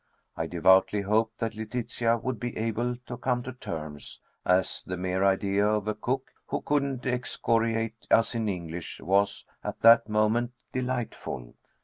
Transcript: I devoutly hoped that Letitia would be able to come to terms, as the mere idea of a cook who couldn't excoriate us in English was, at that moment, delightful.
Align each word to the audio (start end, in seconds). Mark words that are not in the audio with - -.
I 0.35 0.47
devoutly 0.47 1.01
hoped 1.01 1.37
that 1.37 1.53
Letitia 1.53 2.17
would 2.17 2.39
be 2.39 2.57
able 2.57 2.95
to 3.05 3.17
come 3.17 3.43
to 3.43 3.53
terms, 3.53 4.19
as 4.47 4.81
the 4.81 4.97
mere 4.97 5.23
idea 5.23 5.67
of 5.67 5.87
a 5.87 5.93
cook 5.93 6.31
who 6.47 6.61
couldn't 6.63 7.05
excoriate 7.05 8.07
us 8.09 8.33
in 8.33 8.49
English 8.49 8.99
was, 8.99 9.45
at 9.63 9.81
that 9.81 10.09
moment, 10.09 10.53
delightful. 10.73 11.53